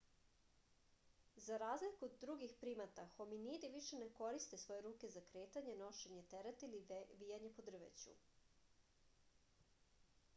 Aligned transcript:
za 1.47 1.57
razliku 1.63 2.05
od 2.07 2.15
drugih 2.21 2.55
primata 2.61 3.05
hominidi 3.17 3.69
više 3.75 3.99
ne 4.03 4.07
koriste 4.21 4.59
svoje 4.63 4.81
ruke 4.87 5.11
za 5.17 5.23
kretanje 5.27 5.75
nošenje 5.83 6.23
tereta 6.33 6.69
ili 6.71 6.81
vijanje 7.21 7.53
po 7.59 7.67
drveću 7.69 8.17